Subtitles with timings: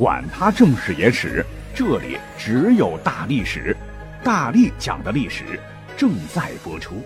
[0.00, 1.44] 管他正史野史。
[1.74, 3.76] 这里只有大历史，
[4.24, 5.60] 大力讲的历史
[5.94, 7.02] 正在播出。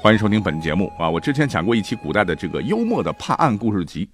[0.00, 1.10] 欢迎收听本节目啊！
[1.10, 4.08] 我之前讲过一期古代的这个幽默的判案故事集，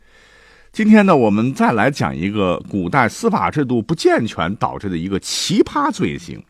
[0.73, 6.45] 今天呢，我们再来讲一个古代司法制度不健全导致的一个奇葩罪行。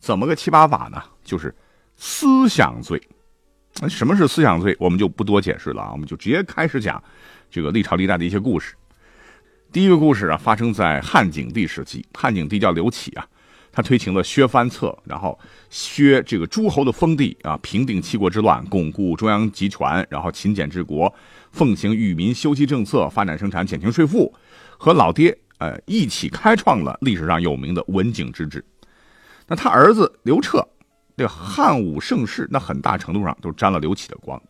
[0.00, 0.98] 怎么个奇葩法呢？
[1.22, 1.54] 就是
[1.98, 2.98] 思想罪。
[3.86, 4.74] 什么是思想罪？
[4.80, 7.02] 我们就不多解释了啊，我们就直接开始讲
[7.50, 8.74] 这个历朝历代的一些故事。
[9.74, 12.06] 第一个故事啊，发生在汉景帝时期。
[12.14, 13.26] 汉景帝叫刘启啊，
[13.72, 15.36] 他推行了削藩策，然后
[15.68, 21.12] 削这个诸侯的封地啊，平定七国之乱，巩固中央集权，然后勤俭治国，
[21.50, 24.32] 奉行与民休戚政策，发展生产，减轻税负，
[24.78, 28.64] 和老爹呃一起开创了历史上有名的文景之治。
[29.48, 30.64] 那他儿子刘彻，
[31.16, 34.40] 这汉武盛世，那很大程度上都沾了刘启的光，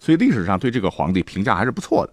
[0.00, 2.12] 所以历史上对这个皇帝评价还是不错的。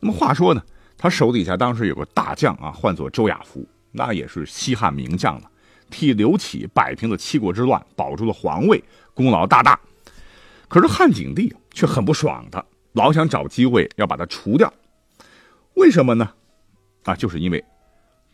[0.00, 0.62] 那么话说呢？
[0.96, 5.50] 他手底下当时有个大将啊，唤作周亚夫，那也是西汉名将了，
[5.90, 9.78] 替刘启摆平了七国之乱，保住了皇位，功劳大大。
[10.68, 14.72] 可是汉景帝却很不爽他，老想找机会要把他除掉。
[15.74, 16.30] 为什么呢？
[17.04, 17.62] 啊，就是因为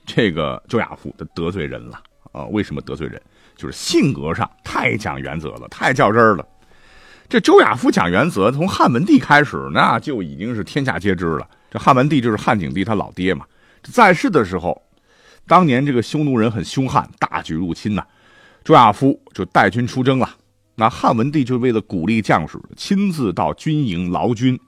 [0.07, 2.01] 这个周亚夫他得罪人了
[2.33, 2.45] 啊。
[2.47, 3.21] 为什么得罪人？
[3.57, 6.47] 就是性格上太讲原则了，太较真儿了。
[7.29, 11.47] 这周亚夫讲原则，从汉文帝开始，那就已经是天下皆知了。
[11.71, 13.47] 这汉文帝就是汉景帝他老爹嘛，
[13.83, 14.83] 在世的时候，
[15.47, 18.05] 当年这个匈奴人很凶悍，大举入侵呐，
[18.65, 20.29] 周亚夫就带军出征了。
[20.75, 24.59] 那汉文帝就为了鼓励将士，亲自到军营劳军，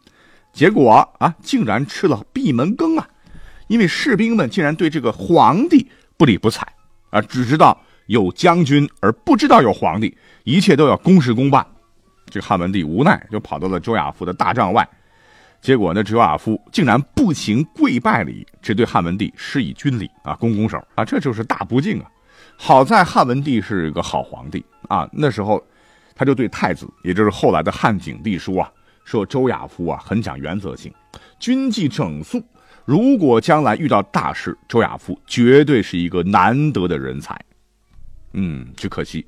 [0.53, 3.09] 结果啊，竟然吃了闭门羹啊！
[3.69, 6.67] 因为士兵们竟然对这个皇帝不理不睬
[7.11, 10.15] 啊，只知道有将军而不知道有皇帝，
[10.45, 11.67] 一切都要公事公办。
[12.27, 14.87] 这汉文帝无奈，就跑到了周亚夫的大帐外。
[15.63, 22.11] 结果呢，周亚夫竟然不行跪拜礼，只对汉文帝施以军礼啊，拱拱手啊，这就是大不敬啊！
[22.57, 25.65] 好在汉文帝是一个好皇帝啊，那时候
[26.17, 28.69] 他就对太子，也就是后来的汉景帝说啊，
[29.05, 30.93] 说周亚夫啊很讲原则性，
[31.39, 32.43] 军纪整肃，
[32.85, 37.41] 如果将来遇到大事，周亚夫绝对是一个难得的人才。
[38.33, 39.25] 嗯，只可惜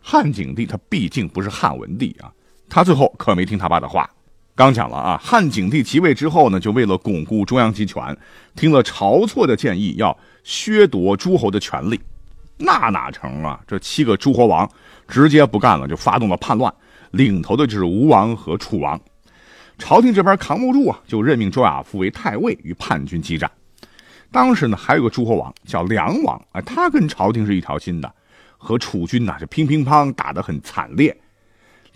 [0.00, 2.32] 汉景帝他毕竟不是汉文帝啊，
[2.68, 4.10] 他最后可没听他爸的话。
[4.56, 8.16] 刚讲了啊，汉景帝即位之后呢，就为了巩固中央集权，
[8.54, 12.00] 听了晁错的建议，要削夺诸侯的权利。
[12.56, 13.60] 那哪成啊？
[13.66, 14.66] 这七个诸侯王
[15.06, 16.72] 直接不干了，就发动了叛乱，
[17.10, 18.98] 领头的就是吴王和楚王。
[19.76, 23.50] 朝廷这边扛不住啊，就任命周亚夫为太尉，与叛军激战。
[24.32, 28.10] 当时呢，还有个诸侯王叫梁王，啊，他跟朝廷是一条心的，
[28.56, 31.14] 和楚军呢是乒乒乓打得很惨烈。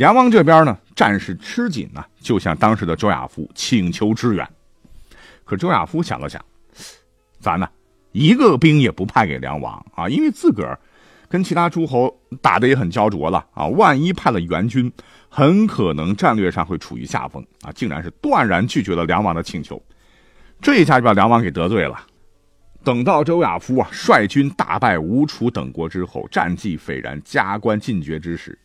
[0.00, 4.48] 梁王这边呢，战事吃紧呢，就向当时的周亚夫请求支援。
[5.44, 6.42] 可周亚夫想了想，
[7.38, 7.68] 咱呢
[8.12, 10.80] 一个兵也不派给梁王啊，因为自个儿
[11.28, 14.90] 跟其他诸侯打的也很焦灼了啊，万一派了援军，
[15.28, 19.82] 很可能战略上会处于下风啊，竟然是断然拒绝了梁王的请求。
[20.62, 22.00] 这一下就把梁王给得罪了。
[22.82, 28.58] 等到周亚夫啊率军大败吴楚等国之后，战绩斐然，加官进爵之时，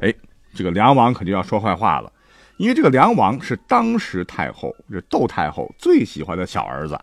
[0.00, 0.14] 哎。
[0.54, 2.12] 这个梁王可就要说坏话了，
[2.56, 6.98] 因为这个梁王是当时太后这窦太后最喜欢的小儿子。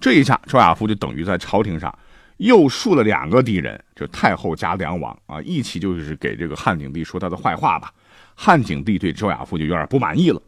[0.00, 1.96] 这一下，周亚夫就等于在朝廷上
[2.38, 7.92] 又树了两个敌人，就太后加梁王啊，一起就是给这个汉景帝说他的坏话吧。
[8.34, 10.42] 汉景帝对周亚夫就有点不满意了。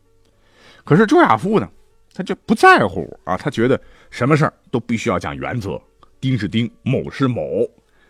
[0.85, 1.69] 可是周亚夫呢，
[2.13, 3.81] 他就不在乎啊，他觉得
[4.11, 5.81] 什么事儿都必须要讲原则，
[6.21, 7.65] 丁是丁，某是某，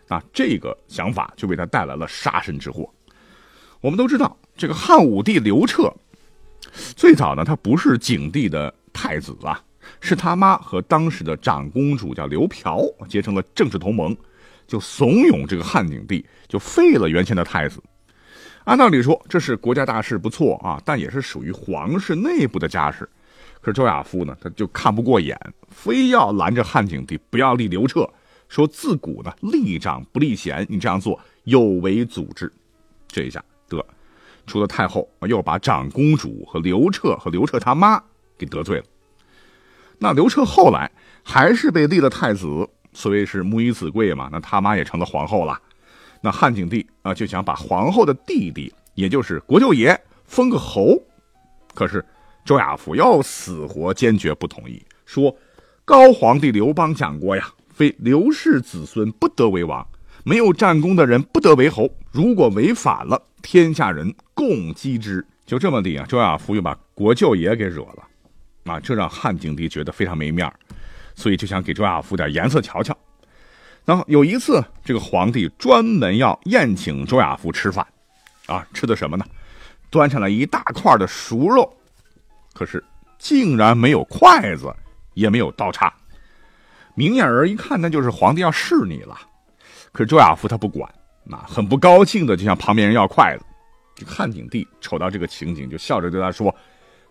[0.07, 2.91] 啊，这个想法就为他带来了杀身之祸。
[3.81, 5.93] 我们都知道，这个汉武帝刘彻，
[6.95, 9.63] 最早呢，他不是景帝的太子啊，
[10.01, 14.17] 是他妈和当时的长公主叫刘嫖结成了政治同盟，
[14.67, 17.81] 就怂恿这个汉景帝就废了原先的太子。
[18.63, 23.07] 按道理说，这是国家大事，不错啊，但也是属于皇室内部的家事。
[23.61, 25.39] 可是周亚夫呢，他就看不过眼，
[25.69, 28.09] 非要拦着汉景帝不要立刘彻，
[28.49, 32.51] 说自古呢立长不立贤，你这样做有违祖制。
[33.07, 33.41] 这一下。
[33.67, 33.85] 得，
[34.45, 38.01] 除了太后，又把长公主和刘彻和刘彻他妈
[38.37, 38.83] 给得罪了。
[39.99, 40.91] 那刘彻后来
[41.23, 45.59] 还是被立了太子，所谓是母以子贵嘛，那他妈也成了皇后了。
[46.21, 51.01] 那汉景帝啊就想把皇后的弟弟，也就是国舅爷封个侯，
[51.73, 52.03] 可是
[52.45, 55.35] 周亚夫又死活坚决不同意，说
[55.85, 59.87] 高皇帝刘邦讲过呀，非刘氏子孙不得为王，
[60.23, 65.25] 没有战功的人不得为侯，如果违反了，天下人共击之。
[65.45, 68.05] 就这么地啊，周亚夫又把国舅爷给惹了，
[68.65, 70.53] 啊，这让汉景帝觉得非常没面儿
[71.15, 72.93] 所以就想给周亚夫点颜色瞧瞧。
[73.85, 77.87] 然后有一次，这个皇帝专门要宴请周亚夫吃饭，
[78.47, 79.25] 啊，吃的什么呢？
[79.89, 81.73] 端上来一大块的熟肉，
[82.53, 82.83] 可是
[83.17, 84.75] 竟然没有筷子，
[85.13, 85.93] 也没有刀叉。
[86.95, 89.17] 明眼人一看，那就是皇帝要试你了。
[89.93, 90.93] 可是周亚夫他不管，
[91.31, 93.45] 啊，很不高兴的就向旁边人要筷子。
[93.95, 96.55] 这汉景帝瞅到这个情景，就笑着对他说：“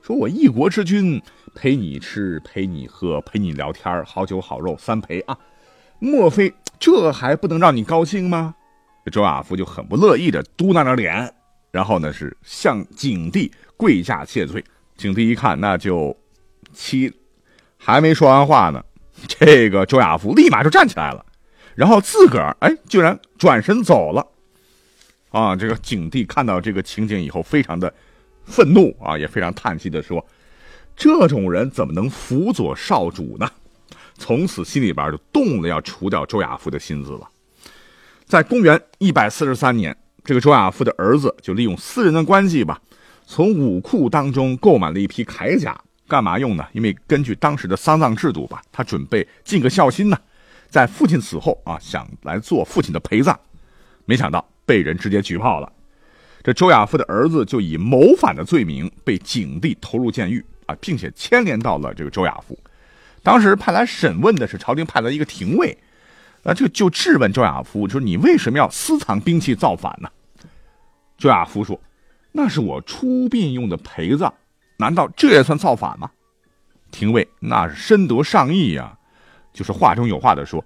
[0.01, 1.21] 说我一国之君，
[1.55, 5.37] 陪你吃，陪你喝，陪你聊天，好酒好肉三陪啊，
[5.99, 8.55] 莫非这还不能让你高兴吗？”
[9.11, 11.33] 周亚夫就很不乐意的嘟囔着脸，
[11.71, 14.65] 然后呢是向景帝跪下谢罪。
[14.97, 16.17] 景帝一看，那就
[16.73, 17.13] 七
[17.77, 18.83] 还没说完话呢，
[19.27, 21.25] 这个周亚夫立马就站起来了，
[21.77, 24.27] 然后自个儿哎居然转身走了。
[25.31, 27.93] 啊，这个景帝看到这个情景以后，非常的
[28.45, 30.25] 愤怒啊，也非常叹息的说
[30.97, 33.49] ：“这种人怎么能辅佐少主呢？”
[34.19, 37.29] 从此心里边就动了要除掉周亚夫的心思了。
[38.25, 39.95] 在公元一百四十三年，
[40.25, 42.81] 这个周亚夫的儿子就利用私人的关系吧，
[43.27, 45.79] 从武库当中购买了一批铠甲，
[46.09, 46.67] 干嘛用呢？
[46.73, 50.19] 因为根据当时的丧葬制度吧，他准备尽个孝心呢，
[50.69, 53.39] 在父亲死后啊，想来做父亲的陪葬，
[54.05, 54.47] 没想到。
[54.67, 55.73] 被人直接举报了，
[56.43, 62.59] 这周亚夫的儿子就以谋反的罪名被景帝投入监狱啊，并且牵连到了这个周亚夫。
[63.23, 65.79] 当时派来审问的是朝廷派来一个廷尉，
[66.43, 70.11] 啊，就就质问周亚夫，说你为什么要私藏兵器造反呢？
[71.17, 71.81] 周亚夫说
[72.33, 74.35] ：“那是我出殡用的陪葬，
[74.79, 76.11] 难道这也算造反吗？”
[76.91, 78.99] 廷尉那是深得上意呀，
[79.57, 80.63] 就是话中有话的说：“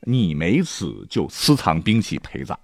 [0.00, 2.58] 你没死就私藏兵器陪葬。”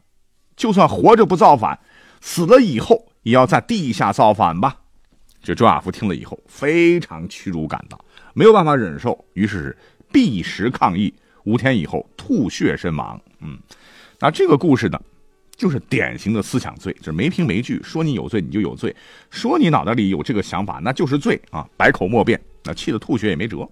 [0.57, 1.79] 就算活着不造反，
[2.23, 4.81] 死了以后也要在地下造反吧？
[5.43, 8.03] 这周亚夫听了以后非常屈辱感到，
[8.33, 9.77] 没有办法忍受，于是
[10.11, 11.12] 避食抗议，
[11.45, 13.21] 五天以后吐血身亡。
[13.41, 13.59] 嗯，
[14.19, 14.99] 那这个故事呢，
[15.56, 18.95] 就是典型的思想罪，就是没凭没据，说你有罪你就有罪，
[19.31, 23.69] 说你脑袋里有这个想法那就是罪啊，百口莫辩，那气得吐血也没辙。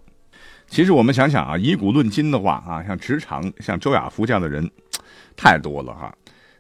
[0.69, 4.71] 其实我们想想啊，以古论今的话啊，像职场像周亚夫这样的人
[5.37, 6.15] 太多了哈。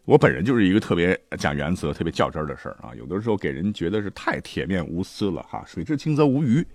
[0.06, 6.66] 我本人就是一个特别讲原则、特别较真的事儿啊，有的时候给人觉得是太铁面无私了哈，水至清则无鱼。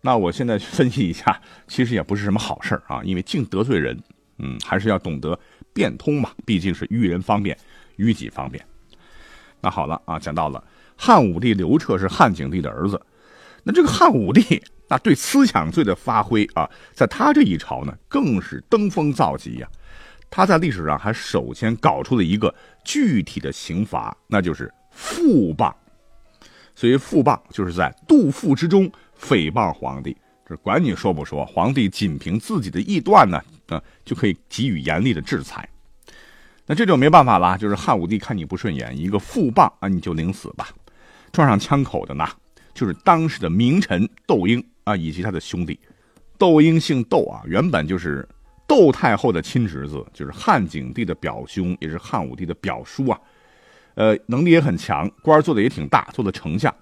[0.00, 3.96] 那我现在分析一下， 其实也不是什么好事儿啊，因为净得罪人，
[4.38, 5.38] 嗯，还是要懂得
[5.72, 7.56] 变通嘛，毕竟是于人方便，
[7.94, 8.64] 于己方便。
[9.60, 10.64] 那好了啊，讲到了
[10.96, 13.00] 汉武帝刘彻是汉景帝的儿子，
[13.62, 19.68] 那这个汉武帝那对思想罪的发挥啊，在他这一朝呢，更是登峰造极呀。
[20.28, 22.52] 他在历史上还首先搞出了一个
[22.84, 25.72] 具体的刑罚，那就是诽谤。
[26.74, 28.90] 所以诽谤就是在杜甫之中
[29.20, 35.68] 诽谤皇帝，这管你说不说，皇帝仅凭自己的臆断呢，啊，就可以给予严厉的制裁。
[36.66, 40.68] 那这就没办法了，就是汉武帝看你不顺眼，一个诽谤啊，你就领死吧。
[41.30, 42.26] 撞上枪口的呢，
[42.80, 45.78] 就是当时的名臣窦婴啊，以及他的兄弟。
[46.38, 48.26] 窦婴姓窦啊，原本就是。
[48.66, 53.20] 窦太后的亲侄子，就是汉景帝的表兄，也是汉武帝的表叔啊，
[53.96, 56.72] 呃，能力也很强，官做的也挺大，做了丞相。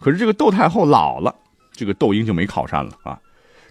[0.00, 1.34] 可是这个窦太后老了，
[1.70, 3.20] 这个窦婴就没靠山了啊。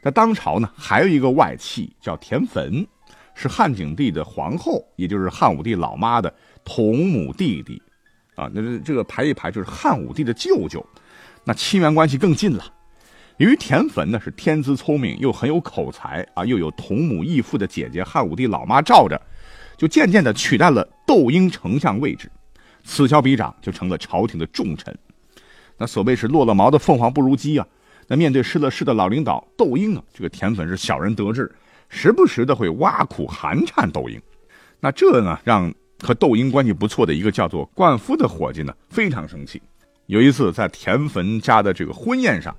[0.03, 2.85] 在当朝呢，还有一个外戚叫田汾，
[3.33, 6.31] 是汉景帝的皇后，也就是汉武帝老妈的
[6.63, 7.81] 同母弟弟
[8.35, 8.47] 啊。
[8.53, 10.85] 那这个排一排，就是汉武帝的舅舅，
[11.47, 12.73] 那亲缘关系更近了。
[13.37, 19.19] 由于田汾呢是天资聪明，又很有口才啊，又有同母异父的姐姐汉武帝老妈罩着，
[19.77, 22.29] 就渐渐的取代了窦婴丞相位置，
[22.83, 24.93] 此消彼长，就成了朝廷的重臣。
[25.77, 27.65] 那所谓是落了毛的凤凰不如鸡啊。
[28.07, 31.49] 那面对失了势的老领导窦婴啊，这个田汾是小人得志，
[31.87, 34.21] 时不时的会挖苦寒碜窦婴。
[34.81, 39.61] 那这呢，让和窦婴关系不错的一个叫做灌夫的伙计呢，非常生气。
[40.07, 42.53] 有一次在田汾家的这个婚宴上。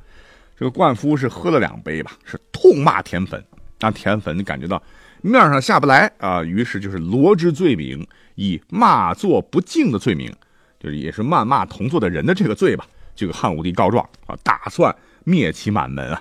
[0.57, 3.41] 这个灌夫是喝了两杯吧，是痛骂田汾，
[3.79, 4.83] 让田汾感觉到
[5.23, 10.35] 面上下不来啊，于是就是罗织罪名，以骂作不敬的罪名，
[10.81, 16.21] 就是也是谩骂同坐的人的这个罪吧，这个汉武帝告状啊，打算灭其满门啊。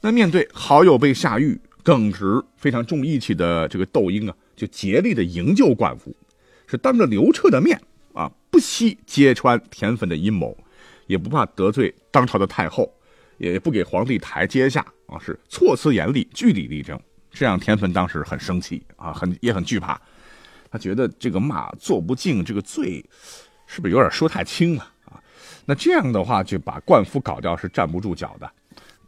[0.00, 6.16] 那面对好友被下狱，耿直、非常重义气的这个窦婴啊，就竭力的营救灌夫，
[6.66, 7.78] 是当着刘彻的面
[8.14, 10.56] 啊，不惜揭穿田汾的阴谋，
[11.06, 12.92] 也不怕得罪当朝的太后，
[13.38, 16.98] 也不给皇帝台阶下啊，是措辞严厉，据理力争，
[17.30, 20.00] 这让田汾当时很生气啊，很也很惧怕，
[20.70, 23.04] 他觉得这个骂做不敬，这个罪
[23.66, 25.20] 是不是有点说太轻了啊？
[25.64, 28.50] 那这样的话，就把灌夫搞掉是站不住脚的。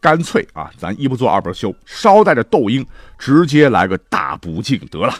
[0.01, 2.87] 干脆啊，咱一不做二不休，捎带着窦婴
[3.19, 5.15] 直接来个大不敬得了，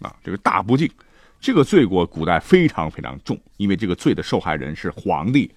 [0.00, 0.90] 啊，这个大不敬，
[1.44, 5.52] 这个罪过古代非常非常重，因为这个罪的受害人是皇帝，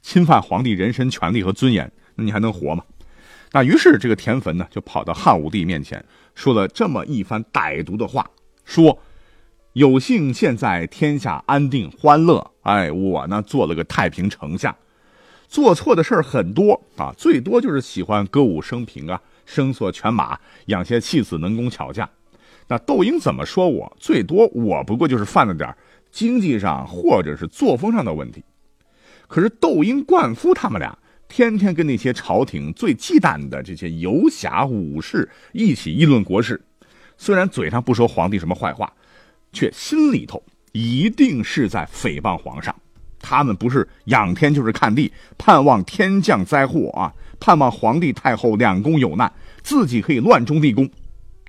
[0.00, 2.84] 侵犯皇帝人身权利和尊严，那你还能活吗？
[3.50, 6.04] 那于是这个田汾呢，就跑到汉武帝面前，
[6.36, 8.30] 说了这么一番歹毒的话，
[8.64, 8.96] 说
[9.72, 14.72] 有幸现在天下安定欢乐，哎，我呢做了个太平丞相。
[15.48, 22.08] 做错的事儿很多啊，最多就是喜欢歌舞升平啊，声色犬马，养些弃子能工巧匠。
[22.72, 23.94] 那窦婴怎么说我？
[24.00, 25.76] 最多我不过就是犯了点
[26.10, 28.42] 经济上或者是作风上的问题。
[29.28, 30.96] 可是窦婴、灌夫他们俩
[31.28, 36.58] 天天跟那些朝廷最忌惮的这些游侠武士一起议论国事，
[37.18, 38.90] 虽然嘴上不说皇帝什么坏话，
[39.52, 42.74] 却心里头一定是在诽谤皇上。
[43.20, 47.12] 他们不是仰天就是看地，盼望天降灾祸啊！
[47.38, 49.30] 盼望皇帝太后两宫有难，
[49.62, 50.88] 自己可以乱中立宫。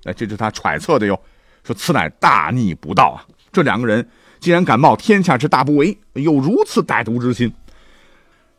[0.06, 1.20] 哎，这是他揣测的哟。
[1.64, 3.24] 说此乃大逆不道啊！
[3.52, 4.08] 这两个人
[4.40, 7.54] 竟然敢冒天下之大不韪，有如此歹毒之心。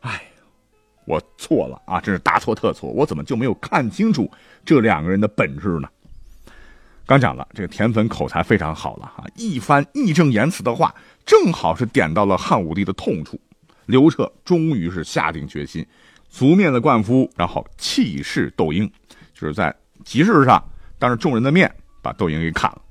[0.01, 0.23] 哎，
[1.05, 2.01] 我错了啊！
[2.01, 2.89] 真是大错特错！
[2.89, 4.31] 我怎么就没有看清楚
[4.65, 5.87] 这两个人的本质呢？
[7.05, 10.93] 刚讲了，这个田汾口才非常好了哈，一番义正言辞的话。
[11.23, 13.39] 正好是点到了汉武帝的痛处，
[13.85, 15.85] 刘彻终于是下定决心，
[16.29, 18.91] 足面了灌夫，然后气势窦婴，
[19.33, 20.63] 就是在集市上
[21.05, 21.71] 当着众人的面
[22.01, 22.81] 把窦婴给砍了。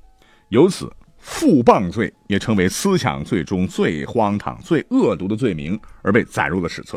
[0.50, 6.97] 由此，负谤罪也成为思想罪中最荒唐、最恶毒的罪名，而被载入了史册。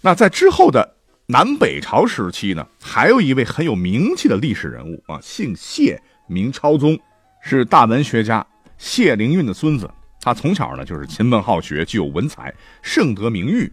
[0.00, 0.96] 那在之后的
[1.26, 6.98] 南北朝时期呢，还有一位很有名气的历史人物啊，姓谢，名超宗，
[7.40, 8.44] 是大文学家
[8.76, 9.88] 谢灵运的孙子。
[10.20, 13.72] 他从小呢就是勤奋好学，具有文采，盛得名誉。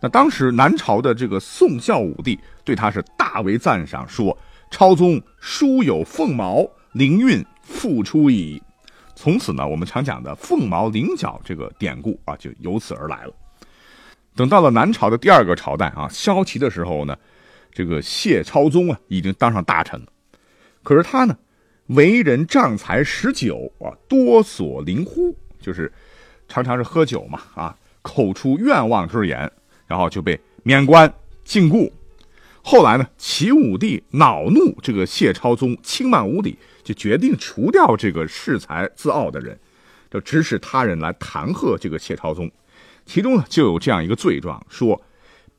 [0.00, 4.38] 那当时南朝的这个宋孝武帝对他是大为赞赏，说
[4.70, 8.62] ：“超宗书有凤毛，灵韵复出矣。”
[9.14, 13.32] 从此呢，我们常讲的凤毛麟角这个典故啊，就由此而来了。
[14.36, 17.16] 等到了南朝的第二个朝代啊，萧齐的时候呢，
[17.72, 20.06] 这个谢超宗啊已经当上大臣了。
[20.84, 21.36] 可是他呢，
[21.86, 25.36] 为人仗才十九啊，多所灵乎。
[25.60, 25.92] 就是
[26.46, 29.50] 常常是喝酒嘛，啊，口出愿望之言，
[29.88, 31.90] 然后就被免官禁锢。
[32.62, 39.58] 后来呢，齐武帝恼怒这个谢超宗轻慢无礼，就决定除掉这个恃才自傲的人，
[40.10, 42.50] 就指使他人来弹劾这个谢超宗。
[43.06, 45.00] 其中呢，就有这样一个罪状：说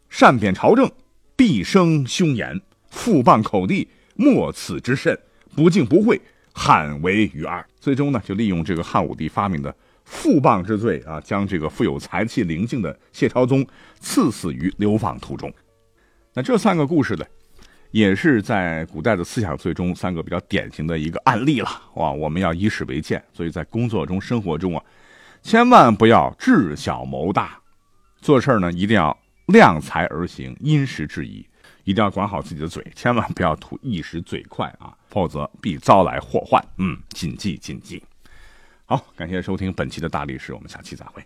[0.09, 0.91] 善贬朝政，
[1.35, 2.59] 必生凶言；
[2.91, 5.15] 复谤口地，莫此之甚；
[5.55, 6.21] 不敬不讳，
[6.53, 7.65] 罕为于二。
[7.79, 9.73] 最终呢，就利用这个汉武帝发明的。
[10.03, 13.65] 负谤之罪啊，将这个富有才气、灵性的谢超宗
[13.99, 15.51] 赐死于流放途中。
[16.41, 17.25] 这三个故事呢，
[17.91, 21.69] 也是在古代的思想罪中三个比较典型的一个案例了。
[21.96, 24.84] 哇，我们要以史为鉴，所以在工作中、生活中啊，
[25.41, 27.60] 千万不要智小谋大，
[28.22, 29.17] 做事呢一定要
[29.48, 31.46] 量才而行，因时制宜，
[31.84, 36.63] 一定要管好自己的嘴，千万不要图一时嘴快啊，否则必遭来祸患。
[36.77, 38.03] 嗯，谨记谨记。
[38.86, 41.24] 好，感谢收听本期的大历史，我们下期再会。